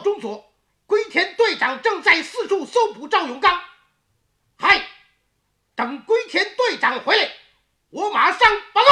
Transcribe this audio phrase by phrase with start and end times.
[0.00, 0.52] 中佐，
[0.86, 3.60] 龟田队长正在四处搜捕赵永刚。
[4.58, 4.86] 嗨，
[5.74, 7.30] 等龟田队长回来，
[7.90, 8.40] 我马上
[8.72, 8.82] 把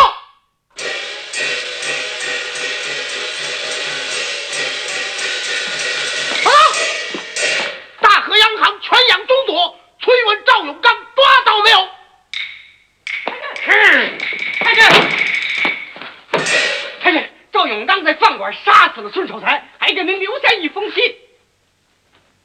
[17.66, 21.16] 永刚在饭馆杀死了孙守才，还给您留下一封信。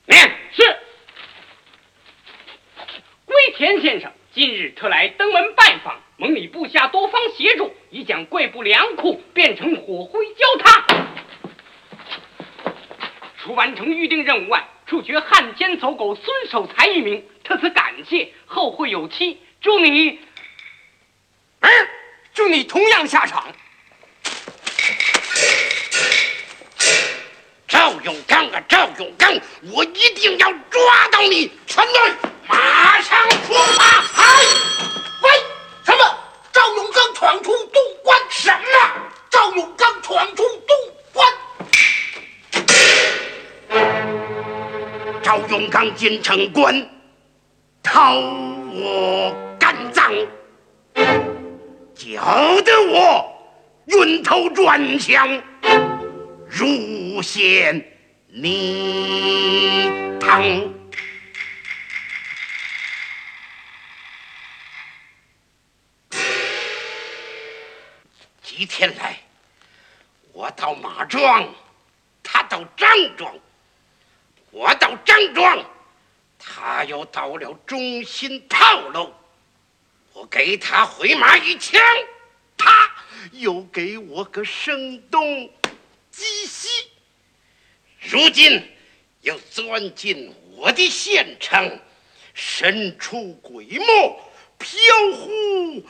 [0.06, 0.78] 念是。
[3.26, 10.84] 龟田先生今日特来登门拜访，蒙你部下多方协助，已将贵部粮库变成火灰焦炭。
[13.38, 19.42] 除完成预定任务外，处决汉奸走狗孙守才一名，特此感谢，后会有期。
[19.62, 20.20] 祝你，
[21.62, 21.70] 嗯，
[22.34, 23.54] 祝你同样下场。
[27.68, 29.34] 赵永刚啊，赵永刚，
[29.72, 30.82] 我一定要抓
[31.14, 31.50] 到你！
[31.66, 32.02] 全队
[32.46, 33.84] 马上出发！
[34.02, 34.44] 嗨，
[35.22, 35.30] 喂，
[35.86, 36.18] 什么？
[36.52, 38.20] 赵永刚闯出东关？
[38.30, 38.58] 什么？
[39.30, 40.76] 赵永刚闯出东
[41.14, 41.26] 关？
[45.24, 46.86] 赵永刚进城关，
[47.82, 48.16] 掏
[48.74, 50.12] 我肝脏，
[51.96, 53.34] 搅得我
[53.86, 55.42] 晕头转向。
[56.50, 57.82] 如陷
[58.34, 60.42] 泥塘。
[68.42, 69.20] 几天来，
[70.32, 71.54] 我到马庄，
[72.24, 73.34] 他到张庄；
[74.50, 75.66] 我到张庄，
[76.40, 79.14] 他又到了中心炮楼。
[80.14, 81.82] 我给他回马一枪，
[82.58, 82.90] 他
[83.34, 85.52] 又给我个声东。
[88.12, 88.62] 如今
[89.22, 91.80] 又钻进我的县城，
[92.34, 93.86] 神出鬼没，
[94.58, 94.68] 飘
[95.16, 95.88] 忽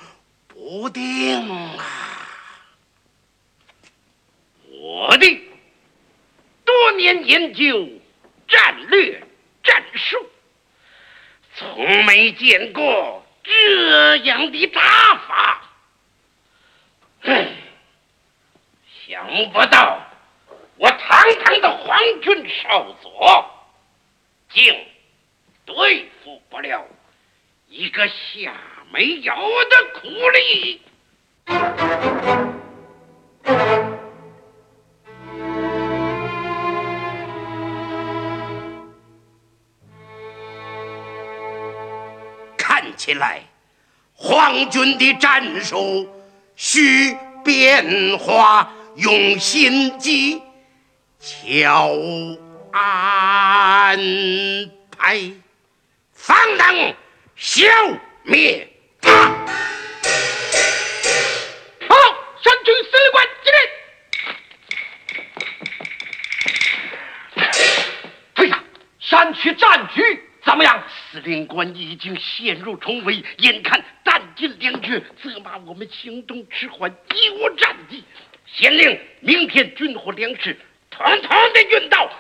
[0.48, 2.30] 不定啊！
[4.70, 5.42] 我的
[6.64, 7.90] 多年研究
[8.48, 9.24] 战略
[9.64, 10.30] 战术，
[11.56, 15.72] 从没见过这样的打法。
[17.22, 17.48] 哼，
[19.08, 20.08] 想不到。
[20.82, 21.00] 我堂
[21.46, 23.46] 堂的皇军少佐，
[24.52, 24.76] 竟
[25.64, 26.84] 对付不了
[27.70, 28.56] 一个下
[28.92, 29.32] 没有
[29.70, 30.82] 的苦力。
[42.58, 43.44] 看起来，
[44.16, 46.10] 皇军的战术
[46.56, 47.16] 需
[47.46, 50.42] 变化，用心机。
[51.22, 51.96] 巧
[52.72, 53.96] 安
[54.98, 55.32] 排，
[56.14, 56.96] 方能
[57.36, 57.64] 消
[58.24, 58.68] 灭
[59.00, 59.12] 他。
[61.88, 61.96] 好，
[62.42, 63.60] 山区司令官接令。
[68.34, 68.64] 队长，
[69.00, 70.02] 山区战局
[70.44, 70.84] 怎么样？
[71.12, 78.04] 司令官已经陷入重围，眼看弹尽粮绝，责骂我们行动迟缓，贻误战机。
[78.48, 80.58] 县令，明天军火粮食。
[81.02, 82.12] 统统的运到，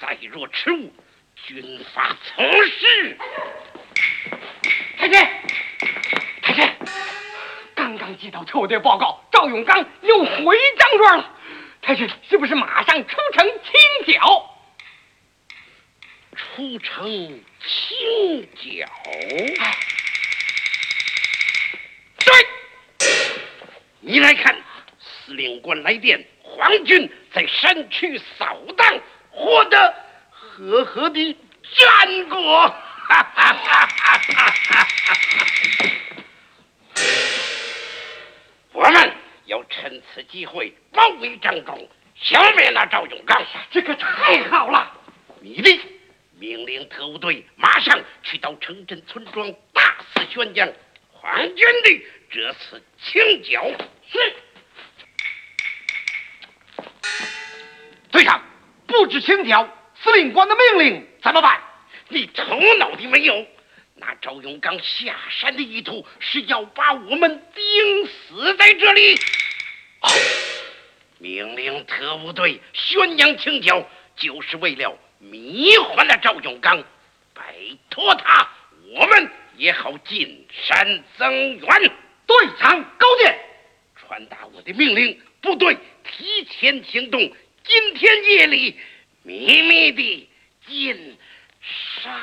[0.00, 0.92] 再若迟误，
[1.46, 3.16] 军法从事。
[4.98, 5.20] 太君，
[6.42, 6.68] 太君，
[7.76, 11.30] 刚刚接到抽队报告，赵永刚又回张庄了。
[11.80, 14.50] 太君是不是马上出城清剿？
[16.34, 18.88] 出城清剿？
[22.18, 22.34] 对，
[24.00, 24.60] 你来看，
[24.98, 26.26] 司令官来电。
[26.54, 29.92] 皇军在山区扫荡，获得
[30.30, 31.36] 赫赫的
[31.76, 32.72] 战果。
[38.72, 39.12] 我们
[39.46, 41.76] 要趁此机会包围张庄，
[42.14, 43.42] 消灭那赵永刚。
[43.72, 44.92] 这可太好了！
[45.40, 45.80] 你的
[46.38, 50.72] 命令特务队马上去到城镇村庄，大肆宣讲
[51.10, 53.68] 皇军的这次清剿。
[54.08, 54.36] 是。
[58.14, 58.40] 队长，
[58.86, 59.68] 不知清剿，
[60.00, 61.60] 司令官的命令怎么办？
[62.10, 63.44] 你头脑的没有？
[63.96, 69.18] 那赵永刚下山的意图是要把我们钉死在这里。
[71.18, 73.84] 命令特务队宣扬清剿，
[74.14, 76.84] 就是为了迷惑了赵永刚，
[77.34, 77.42] 摆
[77.90, 78.48] 脱他，
[78.92, 81.68] 我们也好进山增援。
[82.28, 83.36] 队长高见，
[83.96, 87.32] 传达我的命令，部队提前行动。
[87.66, 88.76] 今天夜里，
[89.22, 90.28] 秘密的
[90.66, 91.16] 进
[92.02, 92.20] 上。